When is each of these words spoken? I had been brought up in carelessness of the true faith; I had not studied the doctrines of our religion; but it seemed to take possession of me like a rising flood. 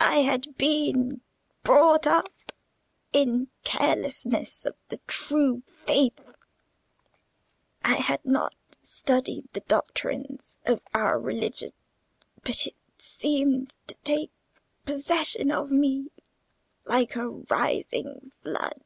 I 0.00 0.20
had 0.22 0.56
been 0.56 1.20
brought 1.64 2.06
up 2.06 2.30
in 3.12 3.48
carelessness 3.62 4.64
of 4.64 4.74
the 4.88 4.96
true 5.06 5.60
faith; 5.66 6.18
I 7.84 7.96
had 7.96 8.24
not 8.24 8.54
studied 8.80 9.52
the 9.52 9.60
doctrines 9.60 10.56
of 10.64 10.80
our 10.94 11.20
religion; 11.20 11.74
but 12.42 12.66
it 12.66 12.76
seemed 12.96 13.76
to 13.86 13.96
take 13.96 14.32
possession 14.86 15.52
of 15.52 15.70
me 15.70 16.10
like 16.86 17.14
a 17.14 17.28
rising 17.28 18.32
flood. 18.40 18.80